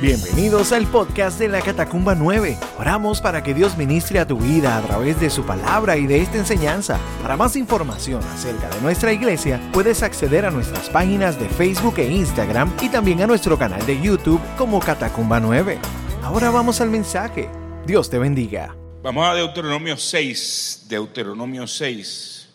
[0.00, 2.58] Bienvenidos al podcast de la Catacumba 9.
[2.78, 6.20] Oramos para que Dios ministre a tu vida a través de su palabra y de
[6.20, 7.00] esta enseñanza.
[7.22, 12.12] Para más información acerca de nuestra iglesia, puedes acceder a nuestras páginas de Facebook e
[12.12, 15.78] Instagram y también a nuestro canal de YouTube como Catacumba 9.
[16.22, 17.48] Ahora vamos al mensaje.
[17.86, 18.76] Dios te bendiga.
[19.02, 20.86] Vamos a Deuteronomio 6.
[20.90, 22.48] Deuteronomio 6.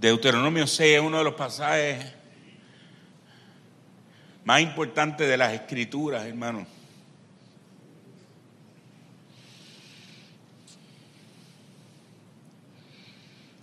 [0.00, 2.17] Deuteronomio 6 es uno de los pasajes
[4.48, 6.66] más importante de las escrituras, hermano.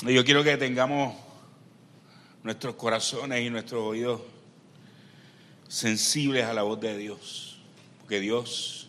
[0.05, 1.15] Yo quiero que tengamos
[2.43, 4.21] nuestros corazones y nuestros oídos
[5.67, 7.57] sensibles a la voz de Dios,
[8.01, 8.87] porque Dios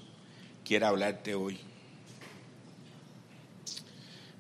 [0.67, 1.59] quiere hablarte hoy.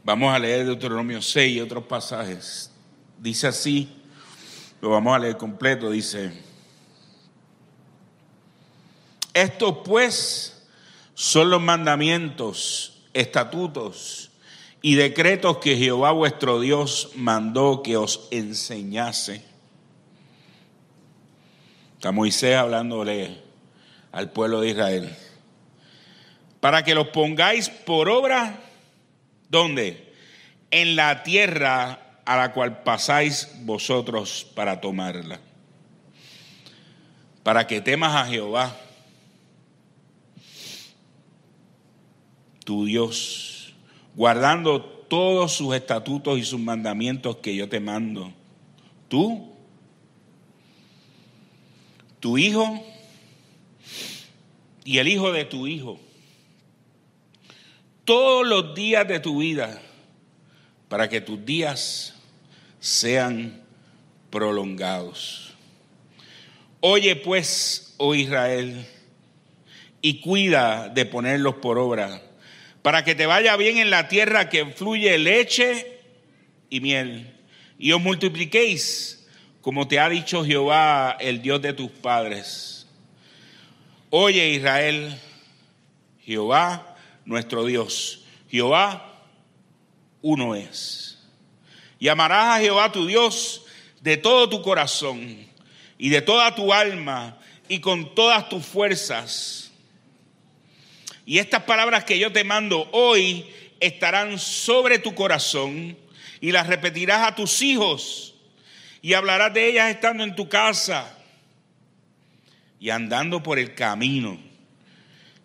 [0.04, 2.70] Vamos a leer Deuteronomio 6 y otros pasajes.
[3.18, 3.88] Dice así,
[4.82, 6.44] lo vamos a leer completo, dice,
[9.36, 10.66] estos pues
[11.12, 14.30] son los mandamientos, estatutos
[14.80, 19.42] y decretos que Jehová vuestro Dios mandó que os enseñase.
[21.96, 23.42] Está Moisés hablándole
[24.10, 25.14] al pueblo de Israel.
[26.60, 28.58] Para que los pongáis por obra,
[29.50, 30.14] ¿dónde?
[30.70, 35.40] En la tierra a la cual pasáis vosotros para tomarla.
[37.42, 38.74] Para que temas a Jehová
[42.66, 43.72] tu Dios,
[44.16, 48.32] guardando todos sus estatutos y sus mandamientos que yo te mando.
[49.08, 49.52] Tú,
[52.18, 52.84] tu hijo
[54.84, 56.00] y el hijo de tu hijo,
[58.04, 59.80] todos los días de tu vida,
[60.88, 62.16] para que tus días
[62.80, 63.62] sean
[64.28, 65.54] prolongados.
[66.80, 68.84] Oye pues, oh Israel,
[70.02, 72.25] y cuida de ponerlos por obra
[72.86, 75.98] para que te vaya bien en la tierra que fluye leche
[76.70, 77.34] y miel,
[77.80, 79.26] y os multipliquéis,
[79.60, 82.86] como te ha dicho Jehová, el Dios de tus padres.
[84.10, 85.20] Oye Israel,
[86.24, 89.20] Jehová nuestro Dios, Jehová
[90.22, 91.18] uno es.
[91.98, 93.64] Y amarás a Jehová tu Dios
[94.00, 95.44] de todo tu corazón
[95.98, 97.36] y de toda tu alma
[97.68, 99.65] y con todas tus fuerzas
[101.26, 103.44] y estas palabras que yo te mando hoy
[103.80, 105.98] estarán sobre tu corazón
[106.40, 108.36] y las repetirás a tus hijos
[109.02, 111.18] y hablarás de ellas estando en tu casa
[112.78, 114.40] y andando por el camino.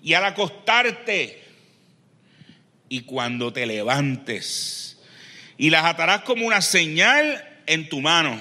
[0.03, 1.43] Y al acostarte
[2.87, 4.99] y cuando te levantes
[5.57, 8.39] y las atarás como una señal en tu mano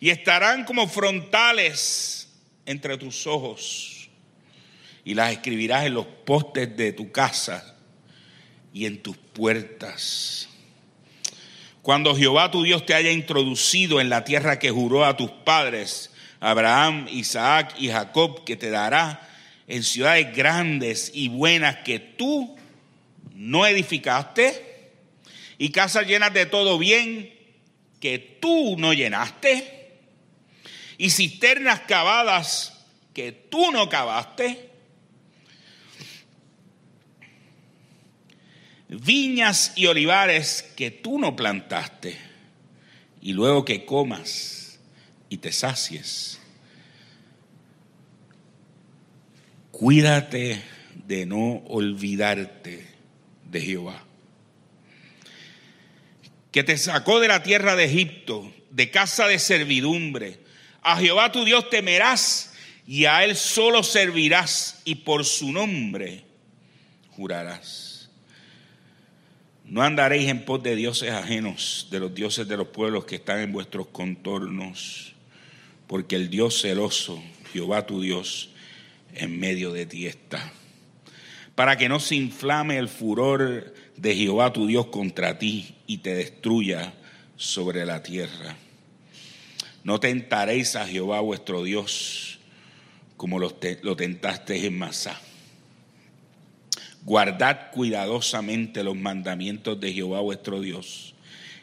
[0.00, 2.28] y estarán como frontales
[2.64, 3.95] entre tus ojos
[5.06, 7.76] y las escribirás en los postes de tu casa
[8.74, 10.48] y en tus puertas.
[11.80, 16.10] Cuando Jehová tu Dios te haya introducido en la tierra que juró a tus padres,
[16.40, 19.30] Abraham, Isaac y Jacob, que te dará
[19.68, 22.56] en ciudades grandes y buenas que tú
[23.32, 24.90] no edificaste,
[25.56, 27.32] y casas llenas de todo bien
[28.00, 30.00] que tú no llenaste,
[30.98, 32.84] y cisternas cavadas
[33.14, 34.65] que tú no cavaste,
[38.88, 42.18] viñas y olivares que tú no plantaste,
[43.20, 44.78] y luego que comas
[45.28, 46.40] y te sacies.
[49.72, 50.62] Cuídate
[51.06, 52.86] de no olvidarte
[53.44, 54.04] de Jehová,
[56.52, 60.38] que te sacó de la tierra de Egipto, de casa de servidumbre.
[60.82, 62.54] A Jehová tu Dios temerás
[62.86, 66.24] y a Él solo servirás y por su nombre
[67.10, 67.85] jurarás.
[69.66, 73.40] No andaréis en pos de dioses ajenos, de los dioses de los pueblos que están
[73.40, 75.14] en vuestros contornos,
[75.88, 77.20] porque el Dios celoso,
[77.52, 78.50] Jehová tu Dios,
[79.14, 80.52] en medio de ti está.
[81.56, 86.14] Para que no se inflame el furor de Jehová tu Dios contra ti y te
[86.14, 86.94] destruya
[87.36, 88.56] sobre la tierra.
[89.82, 92.38] No tentaréis a Jehová vuestro Dios
[93.16, 95.20] como lo, tentasteis en Masá
[97.06, 101.14] Guardad cuidadosamente los mandamientos de Jehová vuestro Dios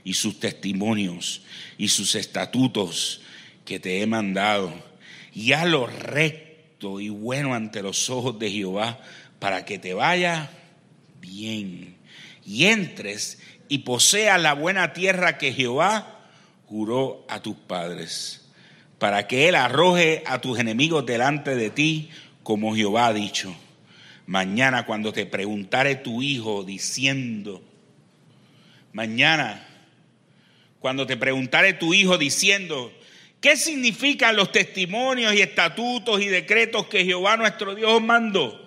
[0.05, 1.41] y sus testimonios
[1.77, 3.19] y sus estatutos
[3.65, 4.73] que te he mandado.
[5.35, 9.01] Y haz lo recto y bueno ante los ojos de Jehová
[9.39, 10.49] para que te vaya
[11.19, 11.97] bien
[12.45, 16.21] y entres y poseas la buena tierra que Jehová
[16.67, 18.45] juró a tus padres
[18.97, 22.09] para que Él arroje a tus enemigos delante de ti,
[22.41, 23.53] como Jehová ha dicho.
[24.25, 27.61] Mañana cuando te preguntare tu hijo diciendo,
[28.93, 29.67] mañana
[30.79, 32.93] cuando te preguntare tu hijo diciendo,
[33.41, 38.59] ¿qué significan los testimonios y estatutos y decretos que Jehová nuestro Dios mandó?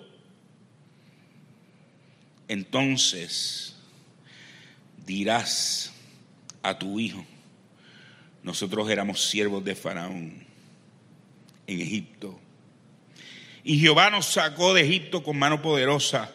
[2.49, 3.77] Entonces
[5.07, 5.93] dirás
[6.63, 7.25] a tu hijo,
[8.43, 10.47] nosotros éramos siervos de Faraón
[11.67, 12.39] en Egipto.
[13.69, 16.31] Y Jehová nos sacó de Egipto con mano poderosa.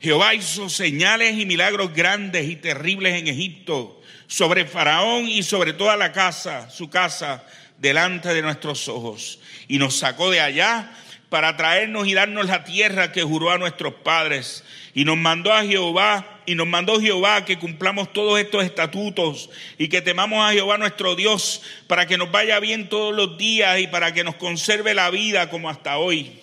[0.00, 5.94] Jehová hizo señales y milagros grandes y terribles en Egipto sobre Faraón y sobre toda
[5.98, 7.44] la casa, su casa,
[7.76, 9.40] delante de nuestros ojos.
[9.68, 10.94] Y nos sacó de allá
[11.28, 14.64] para traernos y darnos la tierra que juró a nuestros padres.
[14.94, 19.88] Y nos mandó a Jehová, y nos mandó Jehová que cumplamos todos estos estatutos y
[19.88, 23.86] que temamos a Jehová nuestro Dios para que nos vaya bien todos los días y
[23.86, 26.40] para que nos conserve la vida como hasta hoy.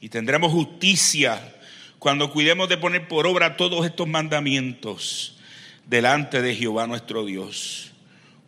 [0.00, 1.54] Y tendremos justicia
[1.98, 5.38] cuando cuidemos de poner por obra todos estos mandamientos
[5.86, 7.92] delante de Jehová nuestro Dios,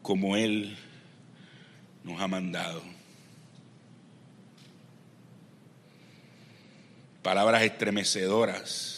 [0.02, 0.76] como Él
[2.04, 2.82] nos ha mandado.
[7.22, 8.97] Palabras estremecedoras,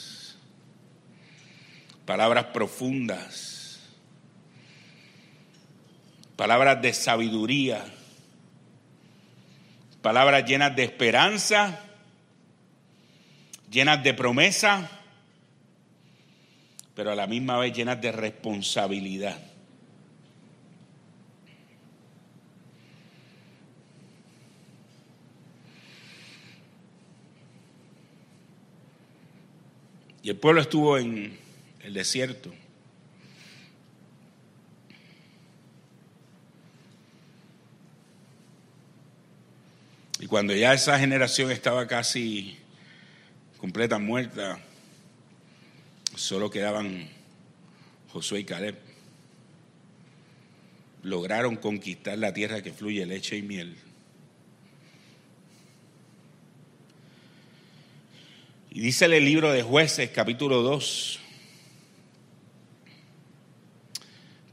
[2.11, 3.79] palabras profundas,
[6.35, 7.85] palabras de sabiduría,
[10.03, 11.79] palabras llenas de esperanza,
[13.71, 14.91] llenas de promesa
[16.97, 19.41] pero a la misma vez llenas de responsabilidad.
[30.25, 31.40] Y el pueblo estuvo en
[31.93, 32.53] desierto.
[40.19, 42.59] Y cuando ya esa generación estaba casi
[43.59, 44.61] completa muerta,
[46.21, 47.09] Solo quedaban
[48.13, 48.77] Josué y Caleb.
[51.03, 53.77] Lograron conquistar la tierra que fluye leche y miel.
[58.73, 61.21] Y dice el libro de jueces capítulo 2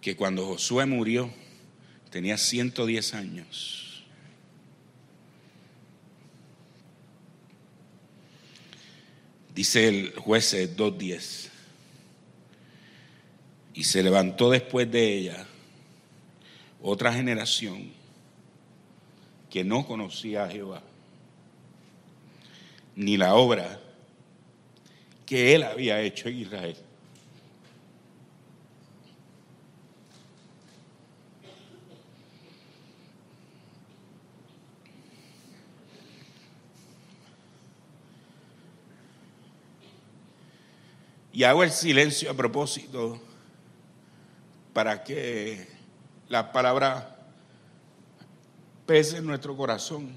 [0.08, 1.30] que cuando Josué murió
[2.10, 4.06] tenía 110 años.
[9.54, 11.50] Dice el jueces 2.10
[13.74, 15.46] y se levantó después de ella
[16.82, 17.92] otra generación
[19.50, 20.84] que no conocía a Jehová,
[22.96, 23.82] ni la obra
[25.26, 26.87] que él había hecho en Israel.
[41.38, 43.22] Y hago el silencio a propósito
[44.74, 45.68] para que
[46.30, 47.16] la palabra
[48.88, 50.12] pese en nuestro corazón.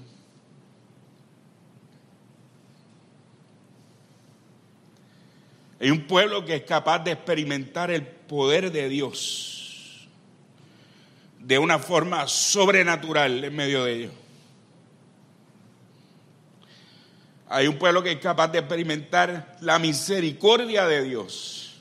[5.79, 10.09] Hay un pueblo que es capaz de experimentar el poder de Dios
[11.37, 14.20] de una forma sobrenatural en medio de ellos.
[17.53, 21.73] Hay un pueblo que es capaz de experimentar la misericordia de Dios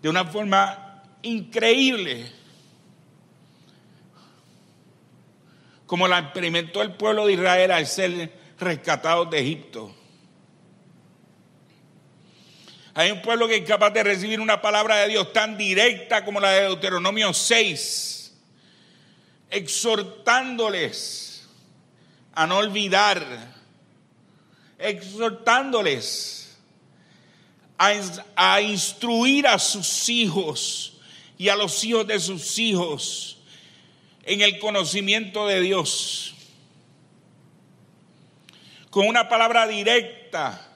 [0.00, 2.30] de una forma increíble,
[5.86, 9.92] como la experimentó el pueblo de Israel al ser rescatados de Egipto.
[12.94, 16.38] Hay un pueblo que es capaz de recibir una palabra de Dios tan directa como
[16.38, 18.38] la de Deuteronomio 6,
[19.50, 21.48] exhortándoles
[22.34, 23.57] a no olvidar,
[24.78, 26.56] exhortándoles
[27.76, 27.92] a,
[28.36, 30.94] a instruir a sus hijos
[31.36, 33.38] y a los hijos de sus hijos
[34.24, 36.34] en el conocimiento de Dios.
[38.90, 40.68] Con una palabra directa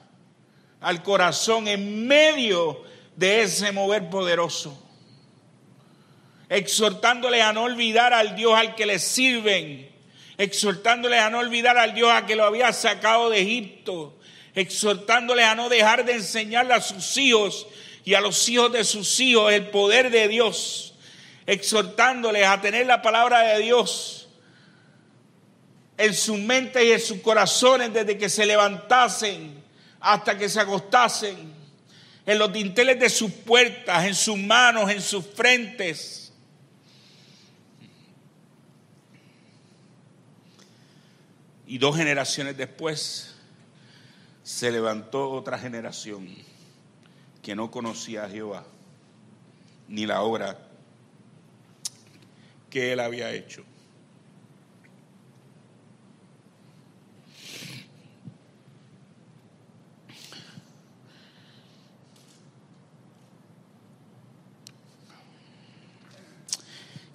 [0.81, 2.83] al corazón en medio
[3.15, 4.77] de ese mover poderoso.
[6.49, 9.92] Exhortándoles a no olvidar al Dios al que les sirven.
[10.37, 14.17] Exhortándoles a no olvidar al Dios a que lo había sacado de Egipto.
[14.55, 17.67] Exhortándoles a no dejar de enseñarle a sus hijos
[18.05, 20.93] y a los hijos de sus hijos el poder de Dios,
[21.45, 24.23] exhortándoles a tener la palabra de Dios
[25.97, 29.63] en su mente y en sus corazones desde que se levantasen
[29.99, 31.53] hasta que se acostasen,
[32.25, 36.22] en los dinteles de sus puertas, en sus manos, en sus frentes.
[41.65, 43.35] Y dos generaciones después
[44.43, 46.27] se levantó otra generación
[47.41, 48.65] que no conocía a Jehová
[49.87, 50.57] ni la obra
[52.69, 53.63] que él había hecho.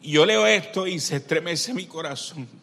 [0.00, 2.57] Y yo leo esto y se estremece mi corazón.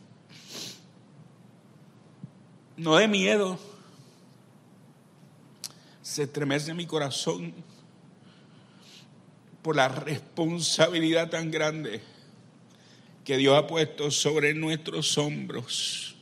[2.77, 3.57] No de miedo,
[6.01, 7.53] se estremece mi corazón
[9.61, 12.01] por la responsabilidad tan grande
[13.23, 16.15] que Dios ha puesto sobre nuestros hombros.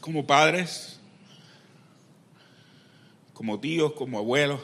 [0.00, 0.98] Como padres,
[3.32, 4.60] como tíos, como abuelos,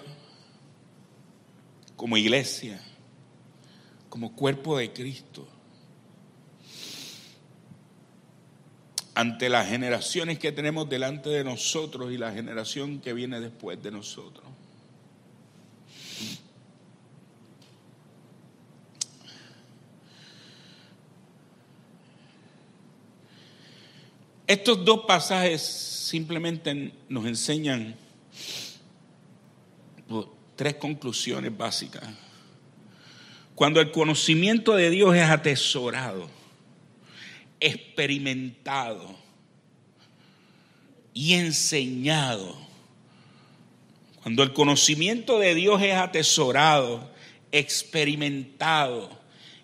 [1.95, 2.79] como iglesia,
[4.11, 5.49] como cuerpo de Cristo.
[9.17, 13.91] Ante las generaciones que tenemos delante de nosotros y la generación que viene después de
[13.91, 14.45] nosotros.
[24.47, 27.97] Estos dos pasajes simplemente nos enseñan
[30.57, 32.05] tres conclusiones básicas.
[33.55, 36.29] Cuando el conocimiento de Dios es atesorado,
[37.67, 39.17] experimentado
[41.13, 42.57] y enseñado.
[44.23, 47.11] Cuando el conocimiento de Dios es atesorado,
[47.53, 49.11] experimentado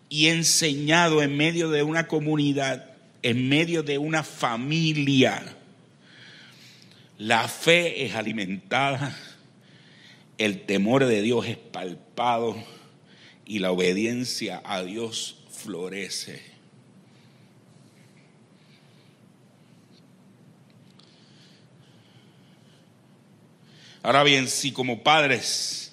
[0.09, 2.91] y enseñado en medio de una comunidad,
[3.23, 5.57] en medio de una familia,
[7.19, 9.17] la fe es alimentada,
[10.39, 12.57] el temor de Dios es palpado
[13.45, 16.52] y la obediencia a Dios florece.
[24.03, 25.93] Ahora bien, si como padres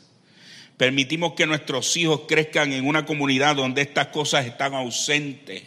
[0.78, 5.64] permitimos que nuestros hijos crezcan en una comunidad donde estas cosas están ausentes,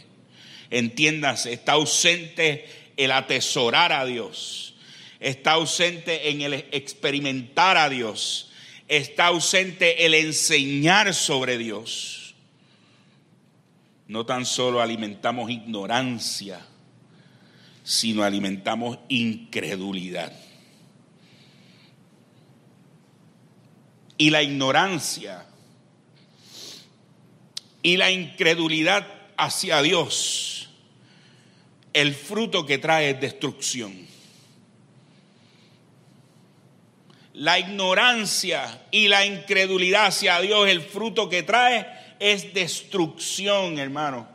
[0.71, 4.75] entiéndase, está ausente el atesorar a Dios,
[5.21, 8.51] está ausente en el experimentar a Dios,
[8.89, 12.35] está ausente el enseñar sobre Dios.
[14.09, 16.67] No tan solo alimentamos ignorancia,
[17.85, 20.33] sino alimentamos incredulidad.
[24.23, 25.45] Y la ignorancia
[27.83, 29.05] y la incredulidad
[29.37, 30.71] hacia Dios,
[31.93, 34.07] el fruto que trae es destrucción.
[37.35, 44.29] La ignorancia y la incredulidad hacia Dios, el fruto que trae es destrucción, hermano.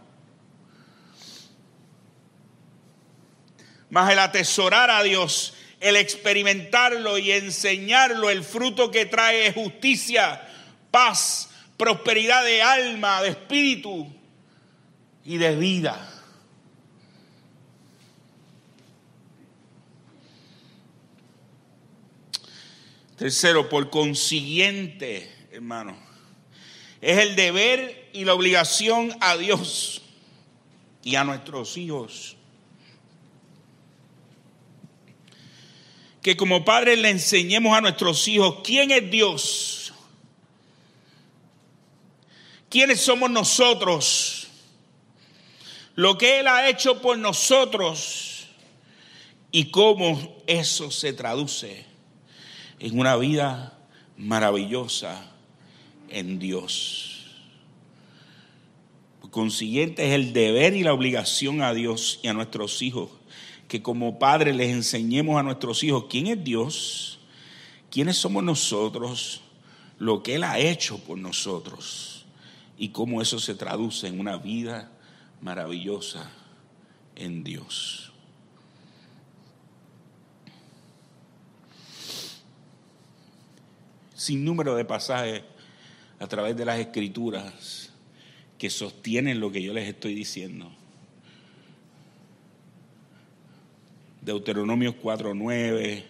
[3.89, 10.41] Mas el atesorar a Dios el experimentarlo y enseñarlo, el fruto que trae justicia,
[10.91, 14.07] paz, prosperidad de alma, de espíritu
[15.23, 16.13] y de vida.
[23.17, 25.97] Tercero, por consiguiente, hermano,
[27.01, 30.03] es el deber y la obligación a Dios
[31.03, 32.36] y a nuestros hijos
[36.27, 39.93] que como padres le enseñemos a nuestros hijos quién es Dios,
[42.69, 44.49] quiénes somos nosotros,
[45.95, 48.49] lo que Él ha hecho por nosotros
[49.53, 51.85] y cómo eso se traduce
[52.79, 53.79] en una vida
[54.17, 55.31] maravillosa
[56.09, 57.37] en Dios.
[59.21, 63.16] Por consiguiente es el deber y la obligación a Dios y a nuestros hijos
[63.67, 67.19] que como padres les enseñemos a nuestros hijos quién es Dios,
[67.91, 69.41] quiénes somos nosotros,
[69.99, 72.25] lo que Él ha hecho por nosotros
[72.77, 74.91] y cómo eso se traduce en una vida
[75.41, 76.31] maravillosa
[77.15, 78.11] en Dios.
[84.13, 85.43] Sin número de pasajes
[86.19, 87.91] a través de las escrituras
[88.57, 90.71] que sostienen lo que yo les estoy diciendo.
[94.27, 96.03] Deuteronomio 4.9,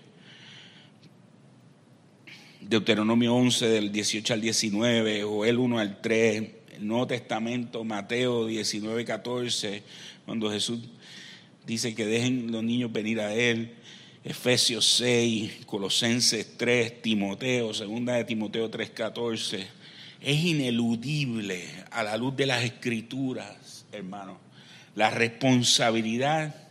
[2.61, 9.05] Deuteronomio 11 del 18 al 19, Joel 1 al 3, el Nuevo Testamento, Mateo 19,
[9.05, 9.83] 14,
[10.25, 10.79] cuando Jesús
[11.67, 13.75] dice que dejen los niños venir a Él,
[14.23, 19.67] Efesios 6, Colosenses 3, Timoteo, segunda de Timoteo 3, 14,
[20.21, 24.37] es ineludible a la luz de las escrituras, hermanos
[24.97, 26.66] la responsabilidad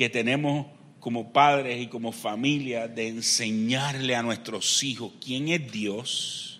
[0.00, 0.66] que tenemos
[0.98, 6.58] como padres y como familia de enseñarle a nuestros hijos quién es Dios,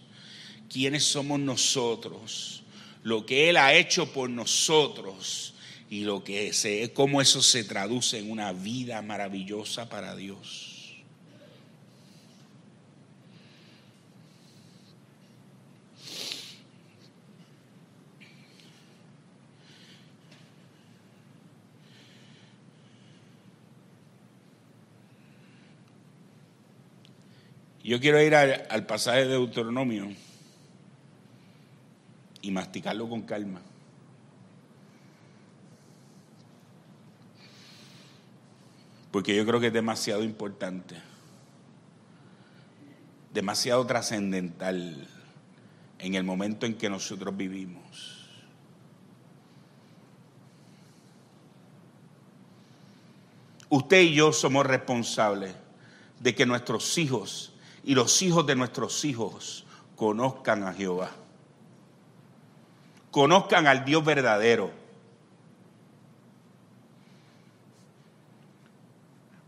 [0.70, 2.62] quiénes somos nosotros,
[3.02, 5.54] lo que Él ha hecho por nosotros
[5.88, 10.69] y lo que se, cómo eso se traduce en una vida maravillosa para Dios.
[27.82, 30.08] Yo quiero ir al, pasaje de Deuteronomio
[32.42, 33.62] y masticarlo con calma.
[39.10, 40.96] Porque yo creo que es demasiado importante,
[43.32, 45.08] demasiado trascendental
[45.98, 48.28] en el momento en que nosotros vivimos.
[53.70, 55.54] Usted y yo somos responsables
[56.20, 57.49] de que nuestros hijos
[57.90, 59.64] y los hijos de nuestros hijos
[59.96, 61.10] conozcan a Jehová.
[63.10, 64.70] Conozcan al Dios verdadero.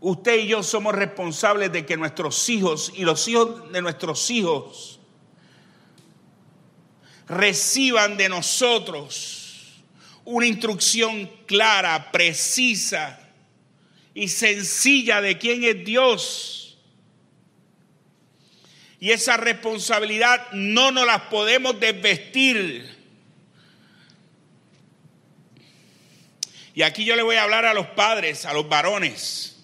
[0.01, 4.99] Usted y yo somos responsables de que nuestros hijos y los hijos de nuestros hijos
[7.29, 9.85] reciban de nosotros
[10.25, 13.21] una instrucción clara, precisa
[14.13, 16.62] y sencilla de quién es Dios
[19.03, 22.89] y esa responsabilidad no nos las podemos desvestir.
[26.73, 29.61] Y aquí yo le voy a hablar a los padres, a los varones.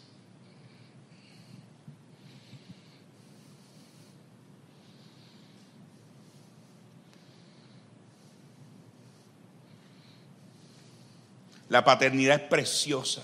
[11.69, 13.23] La paternidad es preciosa.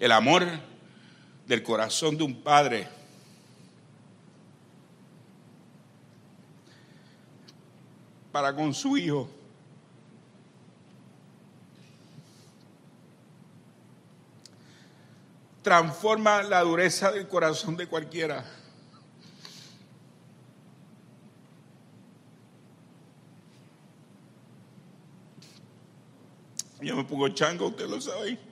[0.00, 0.67] El amor
[1.48, 2.98] del corazón de un padre.
[8.30, 9.28] para con su hijo.
[15.62, 18.44] Transforma la dureza del corazón de cualquiera.
[26.80, 28.47] Yo me pongo chango, usted lo sabe.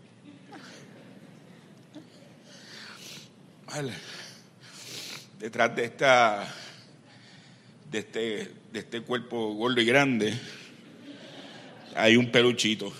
[5.38, 6.54] Detrás de esta
[7.90, 10.38] de este, de este cuerpo gordo y grande
[11.94, 12.92] hay un peluchito.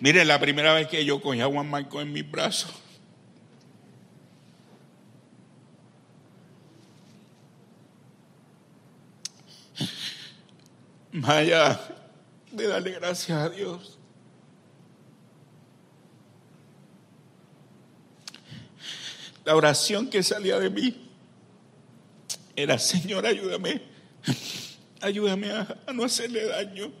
[0.00, 2.70] Miren, la primera vez que yo cogía a Juan Marco en mis brazos,
[11.22, 11.80] allá
[12.52, 13.98] de darle gracias a Dios,
[19.44, 21.10] La oración que salía de mí
[22.56, 23.82] era, Señor, ayúdame,
[25.00, 26.92] ayúdame a, no hacerle daño.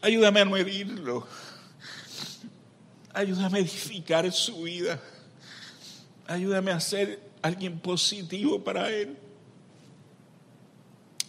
[0.00, 1.26] Ayúdame a no herirlo.
[3.12, 5.00] Ayúdame a edificar su vida.
[6.26, 9.16] Ayúdame a ser alguien positivo para él.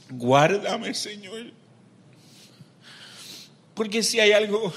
[0.10, 1.52] Guárdame, Señor.
[3.74, 4.74] Porque si hay algo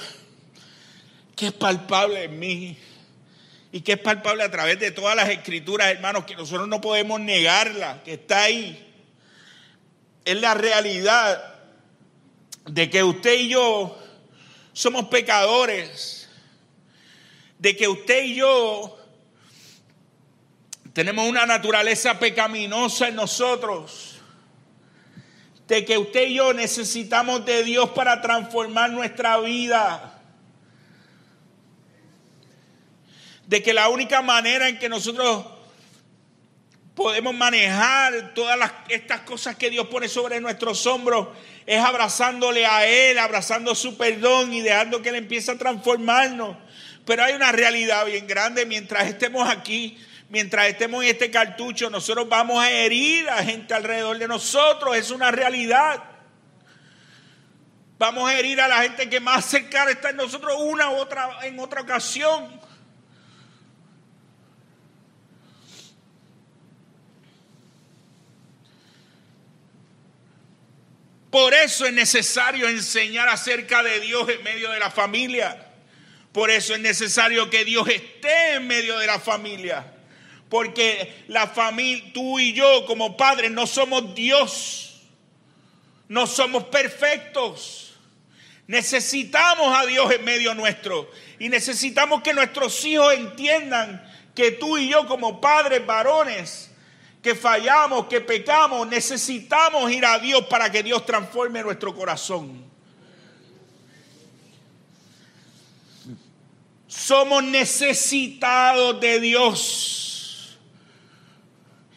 [1.38, 2.76] que es palpable en mí
[3.70, 7.20] y que es palpable a través de todas las escrituras, hermanos, que nosotros no podemos
[7.20, 8.84] negarla, que está ahí.
[10.24, 11.54] Es la realidad
[12.66, 13.96] de que usted y yo
[14.72, 16.28] somos pecadores,
[17.58, 18.98] de que usted y yo
[20.92, 24.16] tenemos una naturaleza pecaminosa en nosotros,
[25.68, 30.17] de que usted y yo necesitamos de Dios para transformar nuestra vida
[33.48, 35.46] de que la única manera en que nosotros
[36.94, 38.58] podemos manejar todas
[38.90, 41.28] estas cosas que Dios pone sobre nuestros hombros
[41.64, 46.58] es abrazándole a Él, abrazando su perdón y dejando que Él empiece a transformarnos.
[47.06, 52.28] Pero hay una realidad bien grande mientras estemos aquí, mientras estemos en este cartucho, nosotros
[52.28, 56.04] vamos a herir a gente alrededor de nosotros, es una realidad.
[57.98, 61.30] Vamos a herir a la gente que más cercana está en nosotros una u otra
[61.44, 62.67] en otra ocasión.
[71.30, 75.66] Por eso es necesario enseñar acerca de Dios en medio de la familia.
[76.32, 79.94] Por eso es necesario que Dios esté en medio de la familia.
[80.48, 85.02] Porque la familia, tú y yo como padres no somos Dios.
[86.08, 87.94] No somos perfectos.
[88.66, 91.10] Necesitamos a Dios en medio nuestro.
[91.38, 94.02] Y necesitamos que nuestros hijos entiendan
[94.34, 96.67] que tú y yo como padres varones
[97.28, 102.64] que fallamos, que pecamos, necesitamos ir a Dios para que Dios transforme nuestro corazón.
[106.86, 110.58] Somos necesitados de Dios.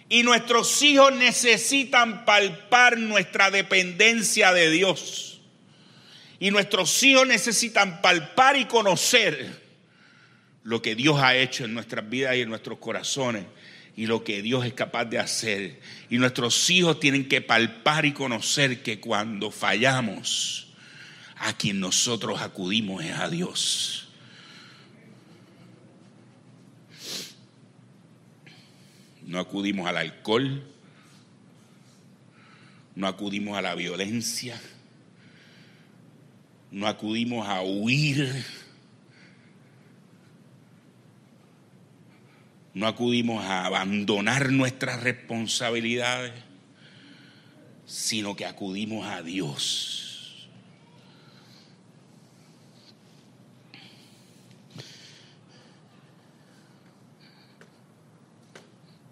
[0.10, 5.40] Y nuestros hijos necesitan palpar nuestra dependencia de Dios.
[6.40, 9.62] Y nuestros hijos necesitan palpar y conocer
[10.64, 13.46] lo que Dios ha hecho en nuestras vidas y en nuestros corazones
[13.96, 15.80] y lo que Dios es capaz de hacer.
[16.10, 20.68] Y nuestros hijos tienen que palpar y conocer que cuando fallamos,
[21.42, 24.08] a quien nosotros acudimos es a Dios.
[29.26, 30.64] No acudimos al alcohol,
[32.96, 34.62] no acudimos a la violencia,
[36.70, 38.46] no acudimos a huir,
[42.74, 46.34] no acudimos a abandonar nuestras responsabilidades,
[47.86, 50.48] sino que acudimos a Dios.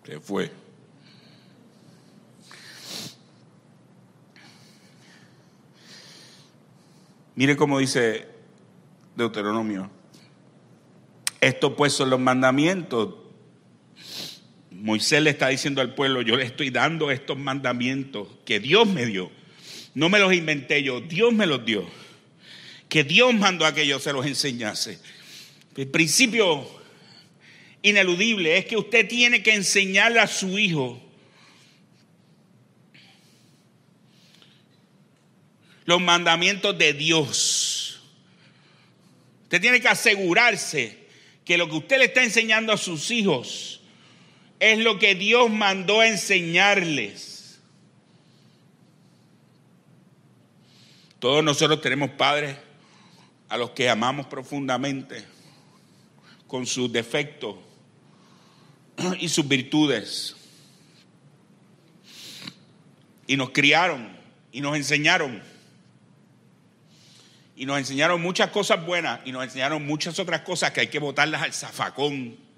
[0.05, 0.51] Se fue.
[7.35, 8.27] Mire cómo dice
[9.15, 9.89] Deuteronomio.
[11.39, 13.28] Estos pues son los mandamientos.
[14.79, 19.05] Moisés le está diciendo al pueblo, yo le estoy dando estos mandamientos que Dios me
[19.05, 19.29] dio.
[19.93, 21.85] No me los inventé yo, Dios me los dio.
[22.87, 24.99] Que Dios mandó a que yo se los enseñase.
[25.75, 26.65] El principio
[27.81, 31.01] ineludible es que usted tiene que enseñarle a su hijo
[35.83, 38.01] los mandamientos de Dios.
[39.43, 40.97] Usted tiene que asegurarse
[41.43, 43.78] que lo que usted le está enseñando a sus hijos
[44.59, 47.59] es lo que Dios mandó a enseñarles.
[51.19, 52.57] Todos nosotros tenemos padres
[53.49, 55.25] a los que amamos profundamente
[56.47, 57.55] con sus defectos
[59.19, 60.35] y sus virtudes.
[63.27, 64.17] Y nos criaron
[64.51, 65.41] y nos enseñaron.
[67.55, 70.99] Y nos enseñaron muchas cosas buenas y nos enseñaron muchas otras cosas que hay que
[70.99, 72.48] botarlas al zafacón.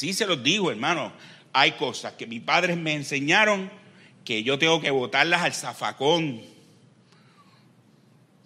[0.00, 1.12] Así se los digo, hermano.
[1.52, 3.70] Hay cosas que mis padres me enseñaron
[4.24, 6.40] que yo tengo que botarlas al zafacón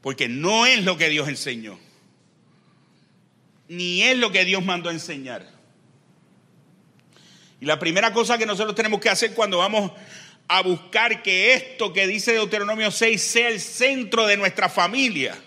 [0.01, 1.79] porque no es lo que Dios enseñó,
[3.69, 5.49] ni es lo que Dios mandó a enseñar.
[7.61, 9.93] Y la primera cosa que nosotros tenemos que hacer cuando vamos
[10.49, 15.39] a buscar que esto que dice Deuteronomio 6 sea el centro de nuestra familia,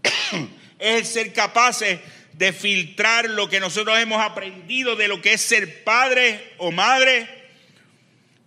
[0.78, 1.98] es el ser capaces
[2.34, 7.28] de filtrar lo que nosotros hemos aprendido de lo que es ser padre o madre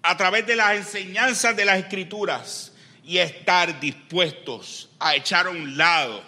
[0.02, 5.78] a través de las enseñanzas de las escrituras y estar dispuestos a echar a un
[5.78, 6.24] lado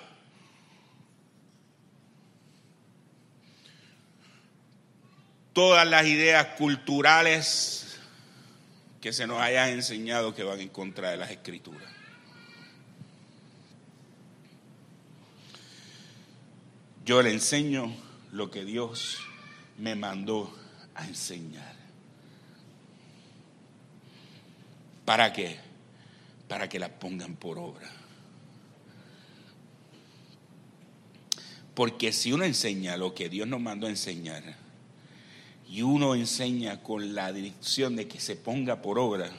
[5.53, 7.99] todas las ideas culturales
[9.01, 11.96] que se nos hayan enseñado que van en contra de las escrituras.
[17.07, 17.91] Yo le enseño
[18.31, 19.17] lo que Dios
[19.79, 20.55] me mandó
[20.93, 21.75] a enseñar.
[25.03, 25.67] ¿Para qué?
[26.47, 27.89] para que la pongan por obra.
[31.73, 34.43] Porque si uno enseña lo que Dios nos mandó a enseñar
[35.69, 39.29] y uno enseña con la dirección de que se ponga por obra,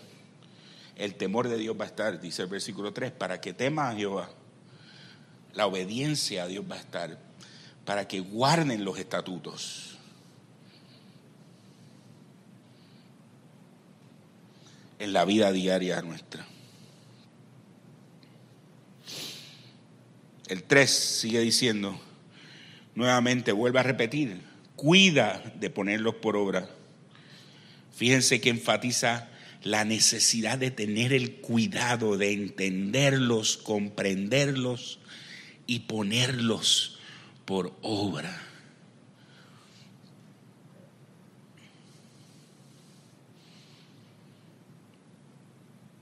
[0.97, 3.95] el temor de Dios va a estar, dice el versículo 3, para que tema a
[3.95, 4.31] Jehová.
[5.55, 7.19] La obediencia a Dios va a estar
[7.89, 9.97] para que guarden los estatutos.
[14.99, 16.45] en la vida diaria nuestra.
[20.49, 21.99] El 3 sigue diciendo,
[22.95, 24.43] nuevamente vuelve a repetir,
[24.75, 26.69] cuida de ponerlos por obra.
[27.95, 29.29] Fíjense que enfatiza
[29.63, 34.99] la necesidad de tener el cuidado de entenderlos, comprenderlos
[35.67, 36.98] y ponerlos
[37.49, 38.45] por obra.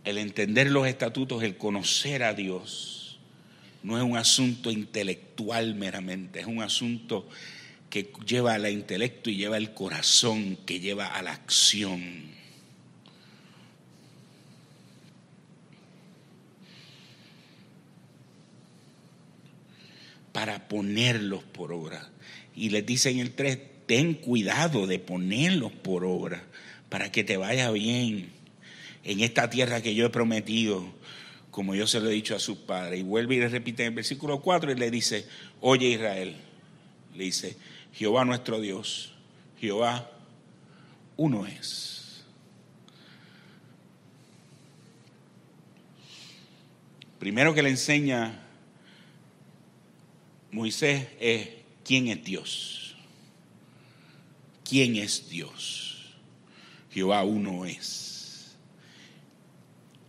[0.03, 3.19] el entender los estatutos, el conocer a Dios,
[3.85, 7.29] no es un asunto intelectual meramente, es un asunto
[7.91, 12.31] que lleva al intelecto y lleva al corazón, que lleva a la acción.
[20.37, 22.11] Para ponerlos por obra.
[22.55, 26.43] Y les dice en el 3, ten cuidado de ponerlos por obra
[26.91, 28.29] para que te vaya bien
[29.03, 30.85] en esta tierra que yo he prometido,
[31.51, 33.01] como yo se lo he dicho a sus padres.
[33.01, 35.27] Y vuelve y le repite en el versículo 4 y le dice,
[35.63, 36.37] oye Israel,
[37.15, 37.57] le dice,
[37.95, 39.15] Jehová nuestro Dios,
[39.59, 40.11] Jehová
[41.17, 42.27] uno es.
[47.19, 48.46] Primero que le enseña
[50.57, 51.51] Moisés es
[51.85, 52.95] quién es Dios.
[54.65, 56.15] ¿Quién es Dios?
[56.91, 58.57] Jehová uno es.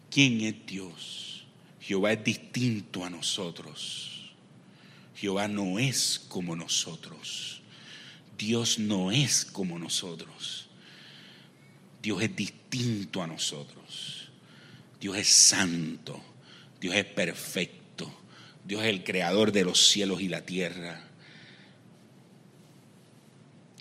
[0.10, 1.43] ¿Quién es Dios?
[1.81, 4.31] Jehová es distinto a nosotros.
[5.17, 7.60] Jehová no es como nosotros.
[8.38, 10.69] Dios no es como nosotros.
[12.01, 14.29] Dios es distinto a nosotros.
[15.01, 16.23] Dios es santo.
[16.79, 17.87] Dios es perfecto.
[18.67, 21.01] Dios es el creador de los cielos y la tierra.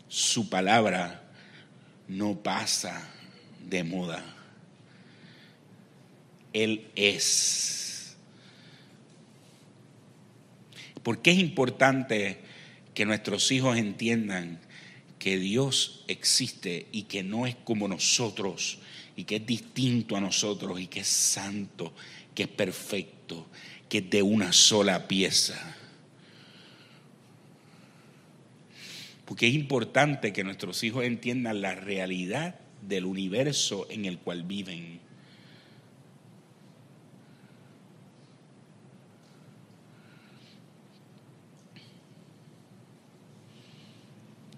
[0.07, 1.25] Su palabra
[2.07, 3.11] no pasa
[3.69, 4.25] de moda.
[6.53, 8.17] Él es.
[11.03, 12.39] ¿Por qué es importante
[12.95, 14.61] que nuestros hijos entiendan
[15.19, 18.79] que Dios existe y que no es como nosotros
[19.17, 21.93] y que es distinto a nosotros y que es santo,
[22.37, 23.49] que es perfecto,
[23.89, 25.77] que es de una sola pieza.
[29.25, 35.01] Porque es importante que nuestros hijos entiendan la realidad del universo en el cual viven.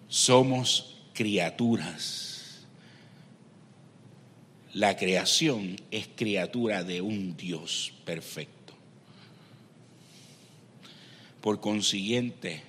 [0.09, 2.67] Somos criaturas.
[4.75, 8.58] La creación es criatura de un Dios perfecto.
[11.41, 12.63] Por consiguiente,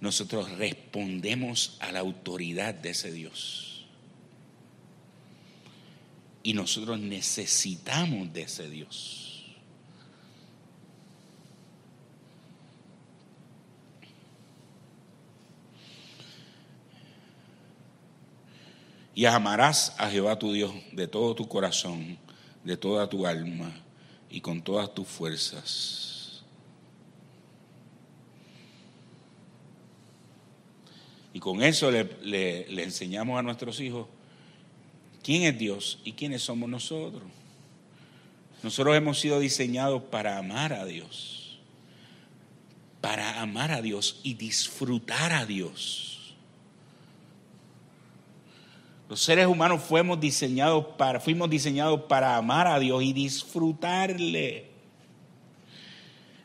[0.00, 3.86] nosotros respondemos a la autoridad de ese Dios.
[6.42, 9.22] Y nosotros necesitamos de ese Dios.
[19.14, 22.18] Y amarás a Jehová tu Dios de todo tu corazón,
[22.64, 23.72] de toda tu alma
[24.30, 26.11] y con todas tus fuerzas.
[31.42, 34.06] Con eso le, le, enseñamos a nuestros hijos
[35.24, 37.24] quién es Dios y quiénes somos nosotros.
[38.62, 41.58] Nosotros hemos sido diseñados para amar a Dios,
[43.00, 46.36] para amar a Dios y disfrutar a Dios.
[49.08, 54.66] Los seres humanos fuimos diseñados para, fuimos diseñados para amar a Dios y disfrutarle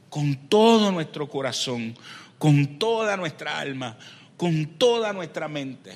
[0.10, 1.96] con todo nuestro corazón,
[2.40, 3.96] con toda nuestra alma,
[4.38, 5.92] con toda nuestra mente.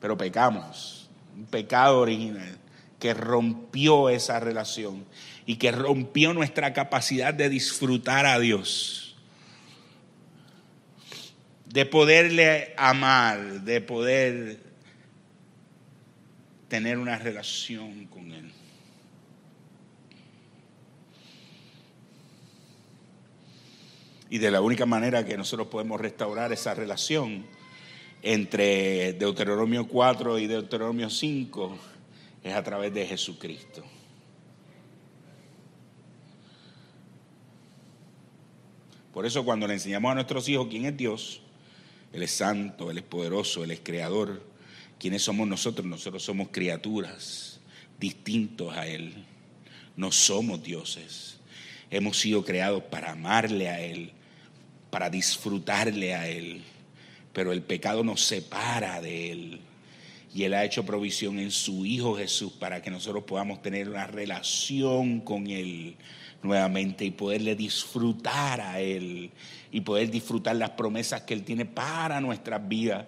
[0.00, 2.56] Pero pecamos, un pecado original
[2.98, 5.04] que rompió esa relación
[5.44, 9.10] y que rompió nuestra capacidad de disfrutar a Dios
[11.70, 14.58] de poderle amar, de poder
[16.68, 18.50] tener una relación con Él.
[24.30, 27.44] Y de la única manera que nosotros podemos restaurar esa relación
[28.22, 31.78] entre Deuteronomio 4 y Deuteronomio 5
[32.44, 33.84] es a través de Jesucristo.
[39.12, 41.42] Por eso cuando le enseñamos a nuestros hijos quién es Dios,
[42.12, 44.42] él es santo, Él es poderoso, Él es creador.
[44.98, 45.86] ¿Quiénes somos nosotros?
[45.86, 47.60] Nosotros somos criaturas
[47.98, 49.24] distintos a Él.
[49.96, 51.38] No somos dioses.
[51.90, 54.12] Hemos sido creados para amarle a Él,
[54.90, 56.62] para disfrutarle a Él.
[57.32, 59.60] Pero el pecado nos separa de Él.
[60.34, 64.06] Y Él ha hecho provisión en su Hijo Jesús para que nosotros podamos tener una
[64.06, 65.96] relación con Él
[66.42, 69.30] nuevamente y poderle disfrutar a Él
[69.72, 73.06] y poder disfrutar las promesas que Él tiene para nuestras vidas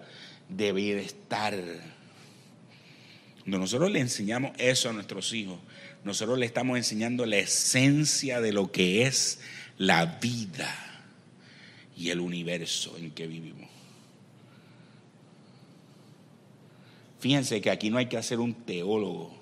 [0.49, 1.55] de bienestar.
[3.41, 5.59] Cuando nosotros le enseñamos eso a nuestros hijos,
[6.03, 9.39] nosotros le estamos enseñando la esencia de lo que es
[9.77, 10.92] la vida
[12.03, 13.69] y el universo en que vivimos.
[17.21, 19.33] Fíjense que aquí no hay que hacer un teólogo.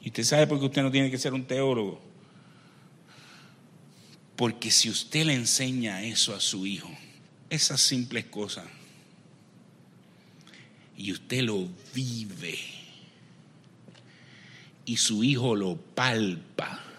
[0.00, 2.00] ¿Y usted sabe por qué usted no tiene que ser un teólogo?
[4.34, 6.90] Porque si usted le enseña eso a su hijo,
[7.48, 8.66] esas simples cosas,
[10.96, 12.58] y usted lo vive,
[14.84, 16.91] y su hijo lo palpa,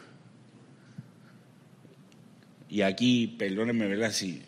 [2.74, 4.12] y aquí, perdónenme, ¿verdad?
[4.12, 4.42] Si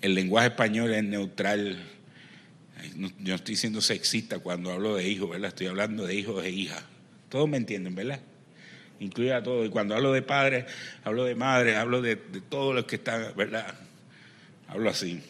[0.00, 1.78] el lenguaje español es neutral,
[2.96, 5.50] yo no estoy siendo sexista cuando hablo de hijos, ¿verdad?
[5.50, 6.82] Estoy hablando de hijos e hijas.
[7.28, 8.18] Todos me entienden, ¿verdad?
[8.98, 9.68] Incluye a todos.
[9.68, 10.64] Y cuando hablo de padres,
[11.04, 13.72] hablo de madres, hablo de, de todos los que están, ¿verdad?
[14.66, 15.22] Hablo así.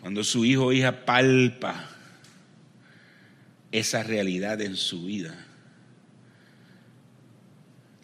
[0.00, 1.90] Cuando su hijo o hija palpa
[3.70, 5.46] esa realidad en su vida,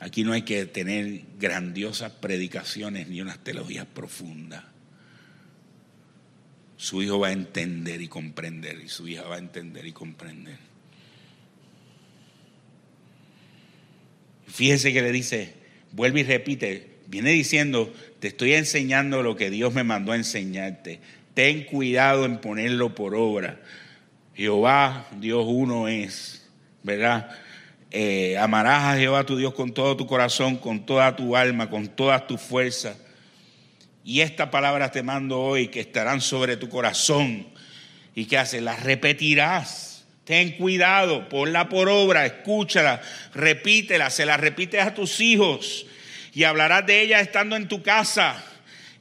[0.00, 4.64] aquí no hay que tener grandiosas predicaciones ni unas teologías profundas
[6.80, 10.56] su hijo va a entender y comprender y su hija va a entender y comprender.
[14.46, 15.52] Fíjese que le dice,
[15.92, 21.00] vuelve y repite, viene diciendo, te estoy enseñando lo que Dios me mandó a enseñarte.
[21.34, 23.60] Ten cuidado en ponerlo por obra.
[24.34, 26.48] Jehová, Dios uno es,
[26.82, 27.30] ¿verdad?
[27.90, 31.88] Eh, amarás a Jehová tu Dios con todo tu corazón, con toda tu alma, con
[31.88, 32.96] todas tus fuerzas
[34.04, 37.46] y esta palabra te mando hoy que estarán sobre tu corazón.
[38.14, 38.62] ¿Y qué haces?
[38.62, 40.04] Las repetirás.
[40.24, 43.02] Ten cuidado, ponla por obra, escúchala,
[43.34, 45.86] repítela, se la repites a tus hijos
[46.32, 48.44] y hablarás de ella estando en tu casa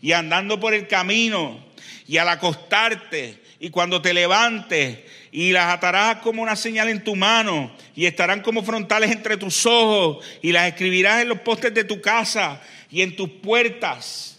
[0.02, 1.64] y andando por el camino
[2.08, 5.00] y al acostarte y cuando te levantes
[5.32, 9.66] y las atarás como una señal en tu mano y estarán como frontales entre tus
[9.66, 14.30] ojos y las escribirás en los postes de tu casa y en tus puertas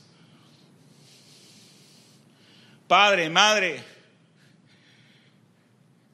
[2.90, 3.80] Padre, madre,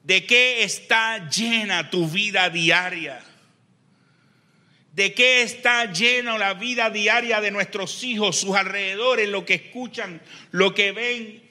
[0.03, 3.19] ¿de qué está llena tu vida diaria?
[4.93, 10.21] ¿De qué está llena la vida diaria de nuestros hijos, sus alrededores, lo que escuchan,
[10.51, 11.46] lo que ven?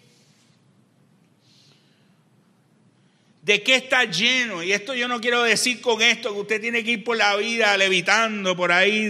[3.46, 4.64] ¿De qué está lleno?
[4.64, 7.36] Y esto yo no quiero decir con esto que usted tiene que ir por la
[7.36, 9.08] vida levitando por ahí,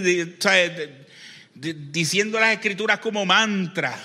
[1.55, 3.99] diciendo las escrituras como mantra.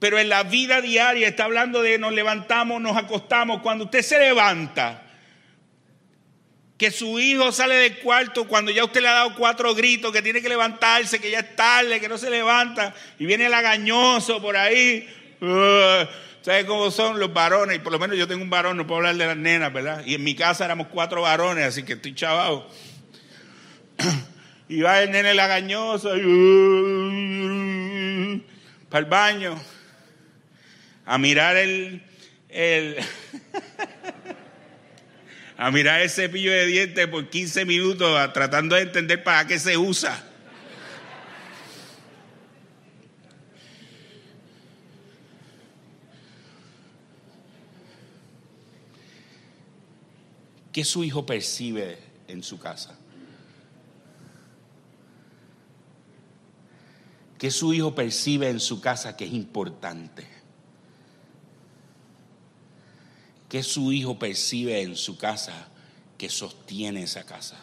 [0.00, 3.62] pero en la vida diaria está hablando de nos levantamos, nos acostamos.
[3.62, 5.01] Cuando usted se levanta,
[6.82, 10.20] que su hijo sale del cuarto cuando ya usted le ha dado cuatro gritos, que
[10.20, 14.42] tiene que levantarse, que ya es tarde, que no se levanta, y viene el agañoso
[14.42, 15.08] por ahí.
[15.40, 16.04] Uh,
[16.40, 17.76] ¿Sabe cómo son los varones?
[17.76, 20.02] Y por lo menos yo tengo un varón, no puedo hablar de las nenas, ¿verdad?
[20.04, 22.68] Y en mi casa éramos cuatro varones, así que estoy chavado.
[24.68, 26.24] Y va el nene lagañoso y,
[28.34, 28.42] uh,
[28.90, 29.54] para el baño
[31.06, 32.02] a mirar el,
[35.62, 39.78] a mirar el cepillo de dientes por 15 minutos tratando de entender para qué se
[39.78, 40.20] usa.
[50.72, 51.96] ¿Qué su hijo percibe
[52.26, 52.98] en su casa?
[57.38, 60.41] ¿Qué su hijo percibe en su casa que es importante?
[63.52, 65.68] ¿Qué su hijo percibe en su casa
[66.16, 67.58] que sostiene esa casa?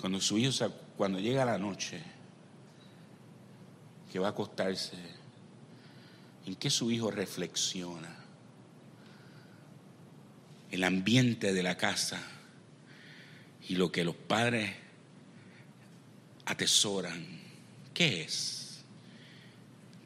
[0.00, 2.02] Cuando su hijo, cuando llega la noche,
[4.10, 4.96] que va a acostarse,
[6.44, 8.12] ¿en qué su hijo reflexiona?
[10.72, 12.20] El ambiente de la casa
[13.68, 14.74] y lo que los padres
[16.44, 17.24] atesoran,
[17.94, 18.65] ¿qué es?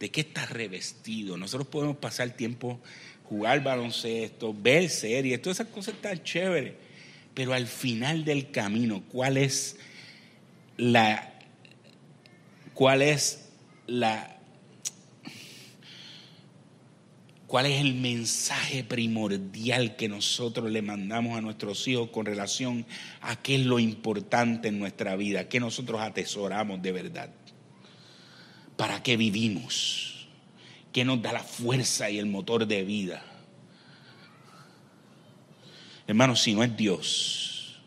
[0.00, 1.36] ¿De qué está revestido?
[1.36, 2.80] Nosotros podemos pasar tiempo,
[3.24, 6.72] jugar baloncesto, ver series, todas esas cosas están chéveres.
[7.34, 9.76] Pero al final del camino, ¿cuál es
[10.78, 11.34] la.
[12.72, 13.50] cuál es
[13.86, 14.38] la.
[17.46, 22.86] ¿Cuál es el mensaje primordial que nosotros le mandamos a nuestros hijos con relación
[23.20, 27.30] a qué es lo importante en nuestra vida, qué nosotros atesoramos de verdad?
[28.80, 30.26] ¿Para qué vivimos?
[30.90, 33.22] ¿Qué nos da la fuerza y el motor de vida?
[36.06, 37.78] Hermanos, si no es Dios,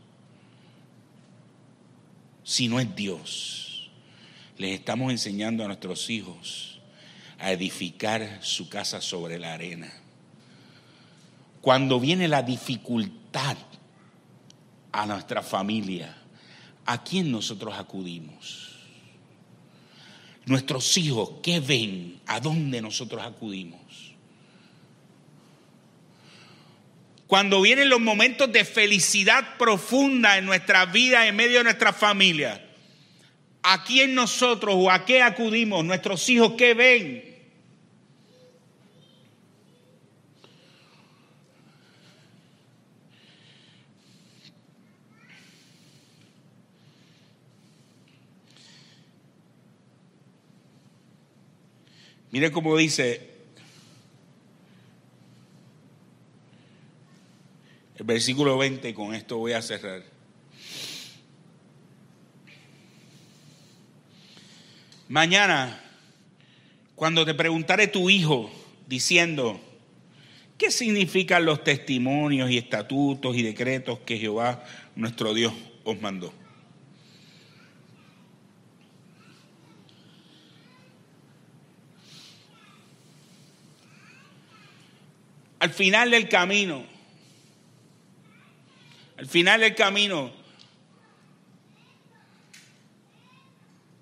[2.44, 3.89] si no es Dios,
[4.60, 6.80] les estamos enseñando a nuestros hijos
[7.39, 9.91] a edificar su casa sobre la arena.
[11.62, 13.58] Cuando viene la dificultad
[14.91, 16.16] a nuestra familia,
[16.86, 18.72] ¿a quién nosotros acudimos?
[20.46, 22.20] Nuestros hijos, ¿qué ven?
[22.26, 23.80] ¿A dónde nosotros acudimos?
[27.28, 32.64] Cuando vienen los momentos de felicidad profunda en nuestra vida, en medio de nuestra familia,
[33.64, 35.84] ¿a quién nosotros o a qué acudimos?
[35.86, 37.33] Nuestros hijos, ¿qué ven?
[52.34, 53.22] Mire cómo dice
[57.96, 60.04] el versículo 20, con esto voy a cerrar.
[65.08, 65.80] Mañana,
[66.96, 68.50] cuando te preguntare tu hijo
[68.88, 69.62] diciendo,
[70.58, 74.66] ¿qué significan los testimonios y estatutos y decretos que Jehová
[74.96, 75.54] nuestro Dios
[75.84, 76.34] os mandó?
[85.64, 86.84] Al final del camino,
[89.16, 90.30] al final del camino,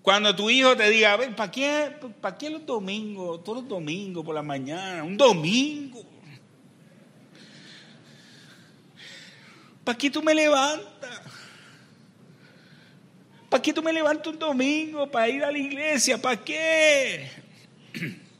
[0.01, 3.43] cuando tu hijo te diga, ¿para qué, ¿para qué los domingos?
[3.43, 6.03] Todos los domingos por la mañana, un domingo.
[9.83, 11.21] ¿Para qué tú me levantas?
[13.51, 16.19] ¿Para qué tú me levantas un domingo para ir a la iglesia?
[16.19, 17.29] ¿Para qué?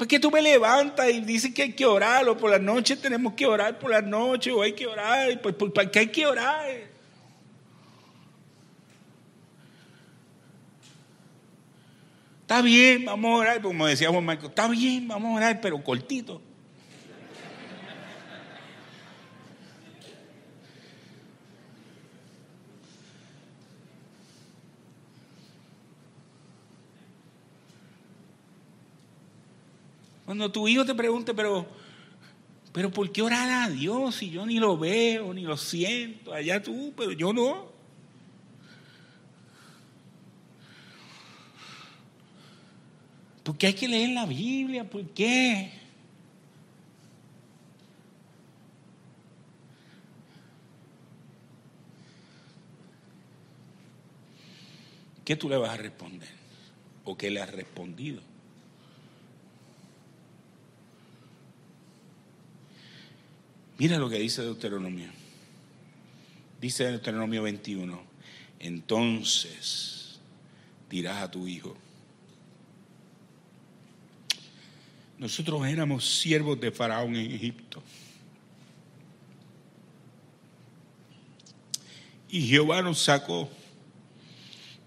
[0.00, 2.26] ¿Por qué tú me levantas y dices que hay que orar?
[2.26, 5.38] O por la noche tenemos que orar por la noche, o hay que orar.
[5.42, 6.70] Pues, ¿Para qué hay que orar?
[12.40, 15.84] Está bien, vamos a orar, como decía Juan Marco, está bien, vamos a orar, pero
[15.84, 16.40] cortito.
[30.30, 31.66] Cuando tu hijo te pregunte, pero,
[32.72, 36.32] pero ¿por qué orar a Dios si yo ni lo veo, ni lo siento?
[36.32, 37.66] Allá tú, pero yo no.
[43.42, 44.88] ¿Por qué hay que leer la Biblia?
[44.88, 45.72] ¿Por qué?
[55.24, 56.28] ¿Qué tú le vas a responder?
[57.02, 58.29] ¿O qué le has respondido?
[63.80, 65.08] Mira lo que dice Deuteronomio.
[66.60, 67.98] Dice Deuteronomio 21,
[68.58, 70.20] entonces
[70.90, 71.74] dirás a tu hijo,
[75.16, 77.82] nosotros éramos siervos de Faraón en Egipto.
[82.28, 83.48] Y Jehová nos sacó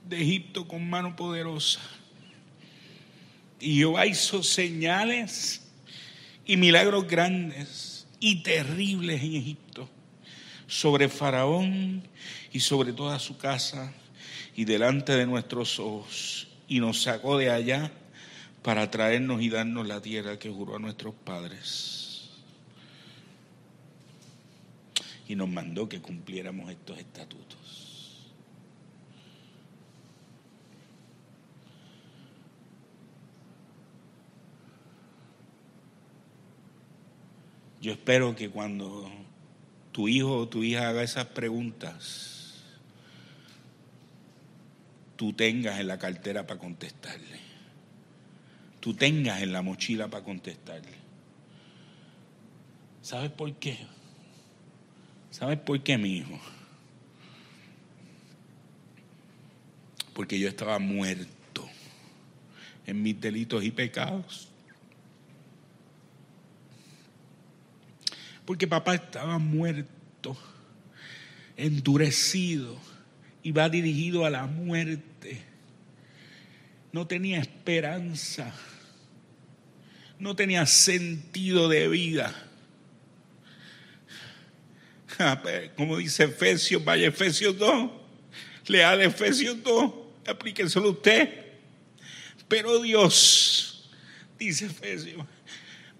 [0.07, 1.79] de Egipto con mano poderosa.
[3.59, 5.63] Y Jehová hizo señales
[6.45, 7.92] y milagros grandes
[8.23, 9.89] y terribles en Egipto,
[10.65, 12.01] sobre Faraón
[12.53, 13.91] y sobre toda su casa
[14.55, 17.91] y delante de nuestros ojos, y nos sacó de allá
[18.61, 22.29] para traernos y darnos la tierra que juró a nuestros padres.
[25.27, 27.62] Y nos mandó que cumpliéramos estos estatutos.
[37.83, 39.11] Yo espero que cuando
[39.91, 42.63] tu hijo o tu hija haga esas preguntas,
[45.17, 47.41] tú tengas en la cartera para contestarle.
[48.79, 50.95] Tú tengas en la mochila para contestarle.
[53.01, 53.77] ¿Sabes por qué?
[55.29, 56.39] ¿Sabes por qué, mi hijo?
[60.13, 61.67] Porque yo estaba muerto
[62.85, 64.52] en mis delitos y pecados.
[68.45, 70.37] Porque papá estaba muerto,
[71.55, 72.77] endurecido,
[73.43, 75.41] iba dirigido a la muerte.
[76.91, 78.53] No tenía esperanza,
[80.19, 82.33] no tenía sentido de vida.
[85.19, 87.91] Ah, pues, como dice Efesios, vaya Efesios 2,
[88.67, 89.93] lea Efesios 2,
[90.27, 91.29] aplíquenselo usted.
[92.47, 93.89] Pero Dios,
[94.37, 95.25] dice Efesios,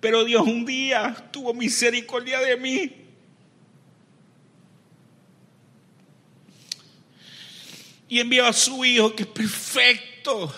[0.04, 2.92] pero Dios un día tuvo misericordia de mí.
[8.10, 10.54] y envió a su Hijo que es perfecto,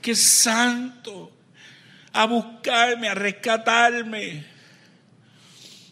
[0.00, 1.30] que es santo,
[2.14, 4.42] a buscarme, a rescatarme.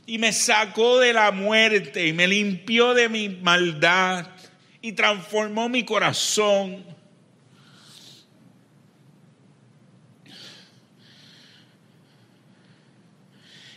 [0.06, 4.26] Y me sacó de la muerte y me limpió de mi maldad
[4.80, 6.82] y transformó mi corazón.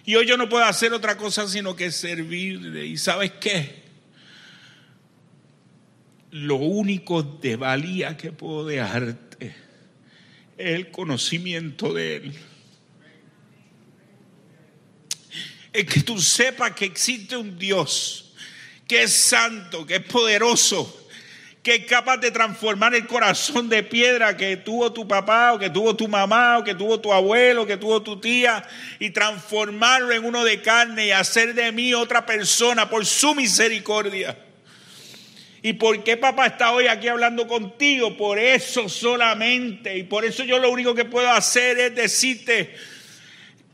[0.06, 2.86] Y hoy yo no puedo hacer otra cosa sino que servirle.
[2.86, 3.84] ¿Y sabes qué?
[6.32, 9.56] Lo único de valía que puedo dejarte
[10.58, 12.34] es el conocimiento de Él.
[15.72, 18.34] Es que tú sepas que existe un Dios
[18.88, 21.03] que es santo, que es poderoso,
[21.64, 25.70] que es capaz de transformar el corazón de piedra que tuvo tu papá o que
[25.70, 28.68] tuvo tu mamá o que tuvo tu abuelo que tuvo tu tía
[29.00, 34.38] y transformarlo en uno de carne y hacer de mí otra persona por su misericordia.
[35.62, 38.18] ¿Y por qué papá está hoy aquí hablando contigo?
[38.18, 39.98] Por eso solamente.
[39.98, 42.76] Y por eso yo lo único que puedo hacer es decirte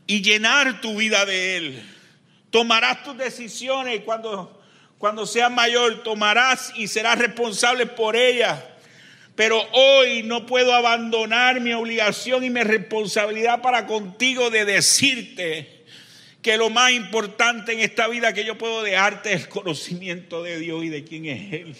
[0.06, 1.82] y llenar tu vida de Él.
[2.50, 4.59] Tomarás tus decisiones cuando
[5.00, 8.76] cuando seas mayor, tomarás y serás responsable por ella.
[9.34, 15.84] Pero hoy no puedo abandonar mi obligación y mi responsabilidad para contigo de decirte
[16.42, 20.58] que lo más importante en esta vida que yo puedo dejarte es el conocimiento de
[20.58, 21.76] Dios y de quién es Él.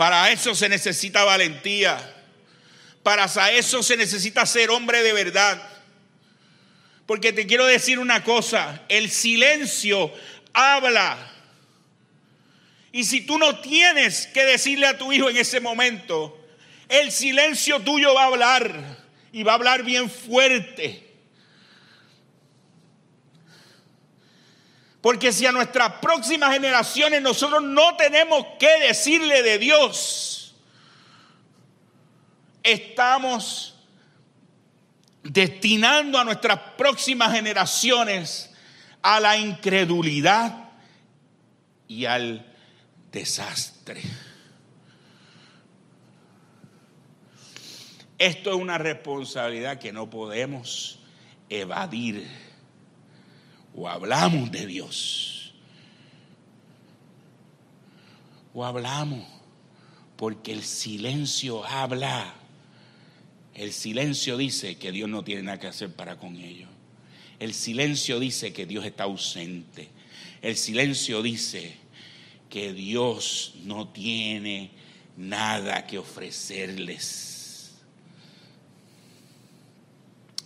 [0.00, 1.98] Para eso se necesita valentía.
[3.02, 5.62] Para eso se necesita ser hombre de verdad.
[7.04, 10.10] Porque te quiero decir una cosa, el silencio
[10.54, 11.18] habla.
[12.92, 16.48] Y si tú no tienes que decirle a tu hijo en ese momento,
[16.88, 21.09] el silencio tuyo va a hablar y va a hablar bien fuerte.
[25.00, 30.54] Porque si a nuestras próximas generaciones nosotros no tenemos que decirle de Dios,
[32.62, 33.74] estamos
[35.22, 38.50] destinando a nuestras próximas generaciones
[39.02, 40.70] a la incredulidad
[41.88, 42.46] y al
[43.10, 44.02] desastre.
[48.18, 51.00] Esto es una responsabilidad que no podemos
[51.48, 52.49] evadir
[53.74, 55.52] o hablamos de Dios,
[58.52, 59.26] o hablamos,
[60.16, 62.34] porque el silencio habla.
[63.54, 66.68] El silencio dice que Dios no tiene nada que hacer para con ellos.
[67.38, 69.88] El silencio dice que Dios está ausente.
[70.42, 71.74] El silencio dice
[72.48, 74.70] que Dios no tiene
[75.16, 77.30] nada que ofrecerles.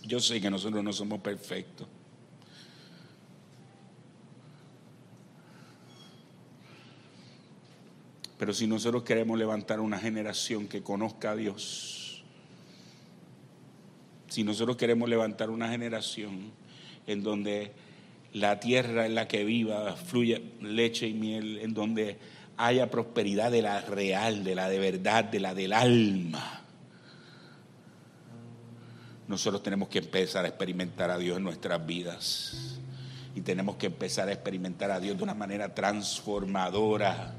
[0.03, 1.87] Yo sé que nosotros no somos perfectos.
[8.37, 12.23] Pero si nosotros queremos levantar una generación que conozca a Dios,
[14.27, 16.51] si nosotros queremos levantar una generación
[17.07, 17.71] en donde
[18.33, 22.17] la tierra en la que viva fluya leche y miel, en donde
[22.57, 26.61] haya prosperidad de la real, de la de verdad, de la del alma,
[29.27, 32.79] nosotros tenemos que empezar a experimentar a Dios en nuestras vidas.
[33.35, 37.33] Y tenemos que empezar a experimentar a Dios de una manera transformadora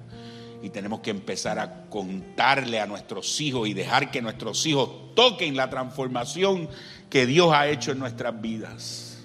[0.63, 5.57] y tenemos que empezar a contarle a nuestros hijos y dejar que nuestros hijos toquen
[5.57, 6.69] la transformación
[7.11, 9.25] que Dios ha hecho en nuestras vidas.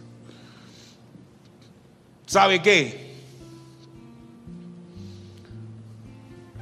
[2.25, 3.11] ¿Sabe qué?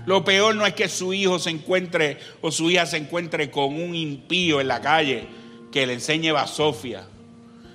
[0.05, 3.76] Lo peor no es que su hijo se encuentre o su hija se encuentre con
[3.76, 5.28] un impío en la calle
[5.72, 7.05] que le enseñe basofia.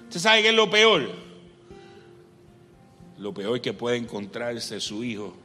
[0.05, 1.09] ¿Usted sabe qué es lo peor?
[3.19, 5.37] Lo peor es que puede encontrarse su hijo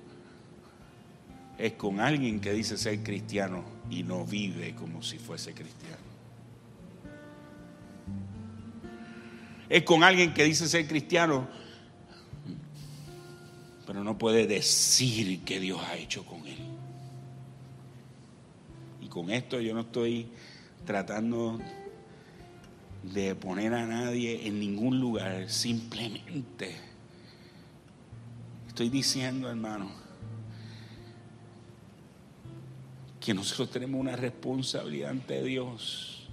[1.60, 5.98] es con alguien que dice ser cristiano y no vive como si fuese cristiano.
[9.68, 11.50] Es con alguien que dice ser cristiano,
[13.86, 16.60] pero no puede decir que Dios ha hecho con él.
[19.02, 20.28] Y con esto yo no estoy
[20.86, 21.60] tratando
[23.04, 26.76] de poner a nadie en ningún lugar, simplemente
[28.68, 30.09] estoy diciendo, hermano,
[33.20, 36.28] que nosotros tenemos una responsabilidad ante Dios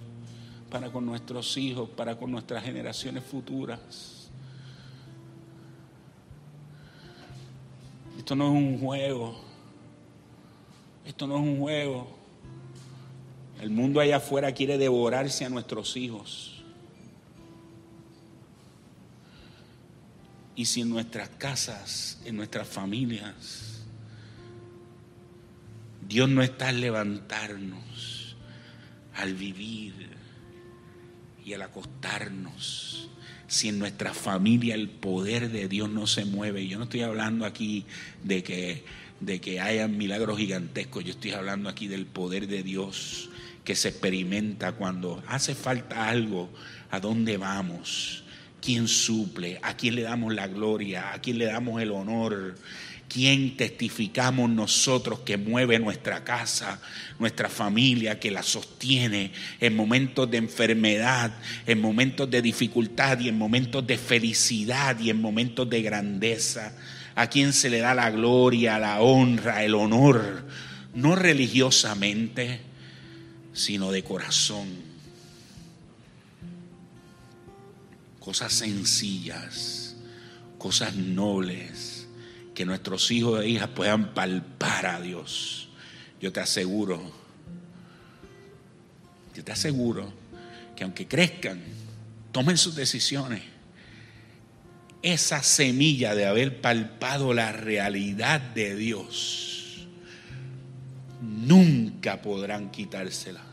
[0.69, 4.29] para con nuestros hijos, para con nuestras generaciones futuras.
[8.17, 9.39] Esto no es un juego.
[11.05, 12.07] Esto no es un juego.
[13.61, 16.63] El mundo allá afuera quiere devorarse a nuestros hijos.
[20.55, 23.76] Y si en nuestras casas, en nuestras familias,
[26.07, 28.37] Dios no está al levantarnos,
[29.15, 29.93] al vivir
[31.43, 33.09] y al acostarnos,
[33.47, 37.45] si en nuestra familia el poder de Dios no se mueve, yo no estoy hablando
[37.45, 37.85] aquí
[38.23, 38.85] de que,
[39.19, 43.29] de que haya milagros gigantescos, yo estoy hablando aquí del poder de Dios
[43.65, 46.49] que se experimenta cuando hace falta algo,
[46.89, 48.23] a dónde vamos,
[48.61, 52.55] quién suple, a quién le damos la gloria, a quién le damos el honor,
[53.07, 56.81] quién testificamos nosotros que mueve nuestra casa,
[57.19, 61.31] nuestra familia, que la sostiene en momentos de enfermedad,
[61.65, 66.73] en momentos de dificultad y en momentos de felicidad y en momentos de grandeza.
[67.15, 70.45] A quién se le da la gloria, la honra, el honor,
[70.93, 72.61] no religiosamente,
[73.53, 74.87] sino de corazón
[78.27, 79.95] cosas sencillas,
[80.57, 81.96] cosas nobles,
[82.57, 85.69] que nuestros hijos e hijas puedan palpar a Dios.
[86.19, 86.99] Yo te aseguro,
[89.35, 90.11] yo te aseguro
[90.75, 91.61] que aunque crezcan,
[92.31, 93.43] tomen sus decisiones,
[95.03, 99.87] esa semilla de haber palpado la realidad de Dios,
[101.21, 103.43] nunca podrán quitársela.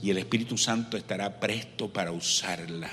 [0.00, 2.90] Y el Espíritu Santo estará presto para usarla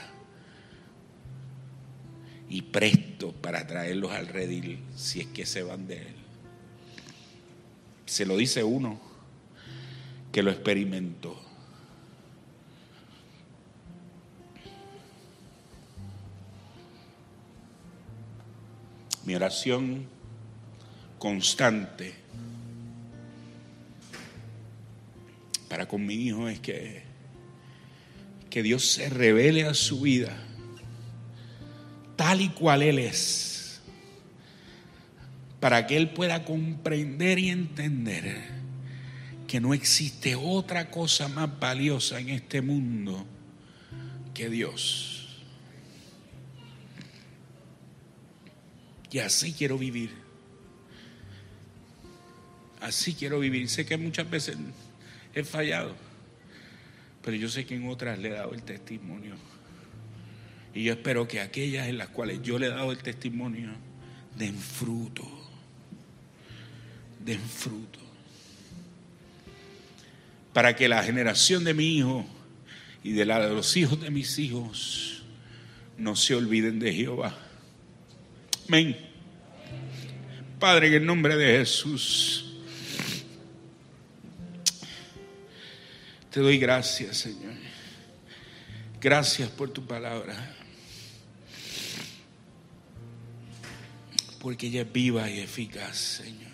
[2.49, 6.15] y presto para traerlos al redil si es que se van de él.
[8.05, 8.99] Se lo dice uno
[10.32, 11.39] que lo experimentó.
[19.26, 20.05] Mi oración
[21.17, 22.13] constante
[25.69, 27.03] para con mi hijo es que,
[28.49, 30.42] que Dios se revele a su vida
[32.16, 33.82] tal y cual Él es,
[35.59, 38.53] para que Él pueda comprender y entender
[39.47, 43.26] que no existe otra cosa más valiosa en este mundo
[44.34, 45.14] que Dios.
[49.11, 50.09] Y así quiero vivir.
[52.82, 53.70] Así quiero vivir.
[53.70, 54.57] Sé que muchas veces
[55.36, 55.95] he fallado,
[57.22, 59.36] pero yo sé que en otras le he dado el testimonio.
[60.74, 63.69] Y yo espero que aquellas en las cuales yo le he dado el testimonio
[64.36, 65.28] den fruto.
[67.24, 67.99] Den fruto.
[70.51, 72.26] Para que la generación de mi hijo
[73.03, 75.24] y de la de los hijos de mis hijos
[75.97, 77.38] no se olviden de Jehová.
[78.67, 78.97] Amén.
[80.59, 82.55] Padre, en el nombre de Jesús,
[86.32, 87.53] te doy gracias, Señor.
[89.01, 90.62] Gracias por tu palabra.
[94.43, 96.51] Porque ella es viva y eficaz, Señor.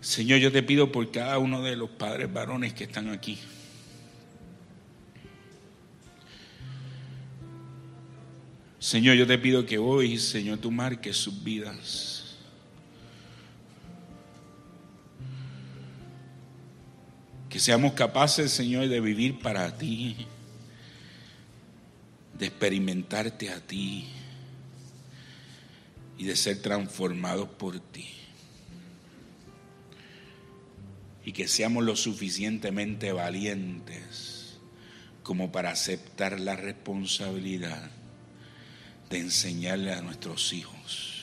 [0.00, 3.38] Señor, yo te pido por cada uno de los padres varones que están aquí.
[8.78, 12.38] Señor, yo te pido que hoy, Señor, tú marques sus vidas.
[17.50, 20.26] Que seamos capaces, Señor, de vivir para ti,
[22.38, 24.08] de experimentarte a ti
[26.18, 28.08] y de ser transformados por ti.
[31.24, 34.58] Y que seamos lo suficientemente valientes
[35.22, 37.90] como para aceptar la responsabilidad
[39.08, 41.14] de enseñarle a nuestros hijos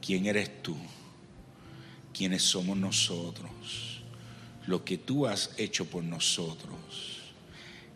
[0.00, 0.76] quién eres tú,
[2.12, 4.02] quiénes somos nosotros,
[4.66, 7.20] lo que tú has hecho por nosotros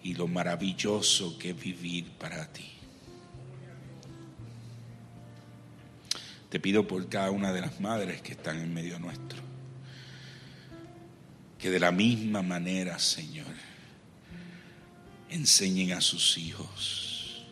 [0.03, 2.71] y lo maravilloso que es vivir para ti.
[6.55, 9.43] Te pido por cada una de las madres que están en medio nuestro.
[11.59, 13.53] Que de la misma manera, Señor,
[15.31, 17.45] enseñen a sus hijos.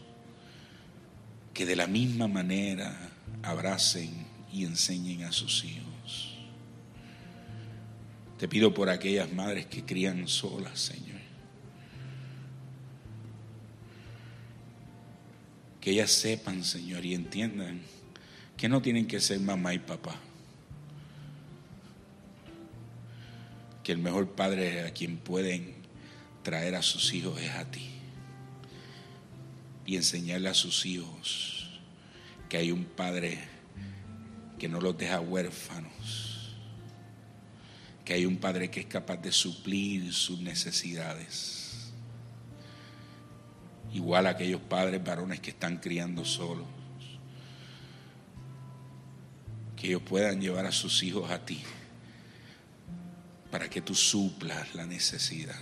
[1.52, 2.96] Que de la misma manera
[3.42, 6.38] abracen y enseñen a sus hijos.
[8.38, 11.18] Te pido por aquellas madres que crían solas, Señor.
[15.80, 17.80] Que ellas sepan, Señor, y entiendan
[18.62, 20.14] que no tienen que ser mamá y papá.
[23.82, 25.74] Que el mejor padre a quien pueden
[26.44, 27.90] traer a sus hijos es a ti.
[29.84, 31.80] Y enseñarle a sus hijos
[32.48, 33.40] que hay un padre
[34.60, 36.54] que no los deja huérfanos.
[38.04, 41.90] Que hay un padre que es capaz de suplir sus necesidades.
[43.92, 46.81] igual a aquellos padres varones que están criando solos.
[49.82, 51.60] Que ellos puedan llevar a sus hijos a ti
[53.50, 55.60] para que tú suplas la necesidad.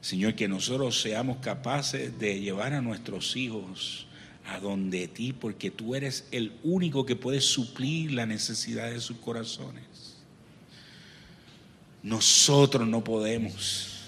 [0.00, 4.06] Señor, que nosotros seamos capaces de llevar a nuestros hijos
[4.46, 9.18] a donde ti, porque tú eres el único que puede suplir la necesidad de sus
[9.18, 9.84] corazones.
[12.02, 13.98] Nosotros no podemos.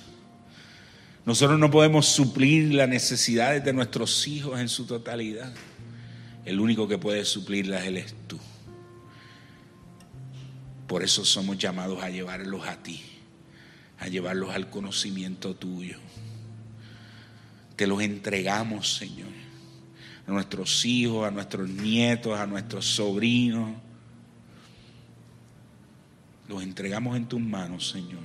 [1.26, 5.53] Nosotros no podemos suplir las necesidades de nuestros hijos en su totalidad.
[6.47, 8.41] El único que puede suplirlas Él es tú.
[10.91, 13.01] Por eso somos llamados a llevarlos a ti,
[14.01, 15.99] a llevarlos al conocimiento tuyo.
[17.76, 19.30] Te los entregamos, Señor,
[20.26, 23.70] a nuestros hijos, a nuestros nietos, a nuestros sobrinos.
[26.49, 28.24] Los entregamos en tus manos, Señor,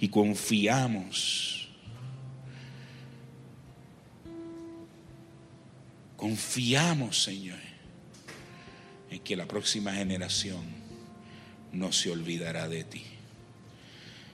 [0.00, 1.54] y confiamos
[6.16, 7.60] Confiamos, Señor,
[9.08, 10.77] en que la próxima generación
[11.72, 13.02] no se olvidará de ti.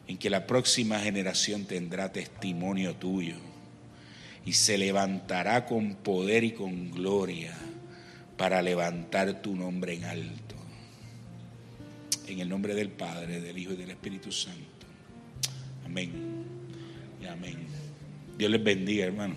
[0.06, 3.36] En que la próxima generación tendrá testimonio tuyo
[4.44, 7.54] y se levantará con poder y con gloria
[8.36, 10.54] para levantar tu nombre en alto.
[12.26, 14.86] En el nombre del Padre, del Hijo y del Espíritu Santo.
[15.84, 16.10] Amén.
[17.22, 17.58] Y amén.
[18.36, 19.36] Dios les bendiga, hermano.